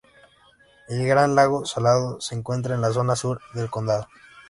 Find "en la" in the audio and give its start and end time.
2.73-2.91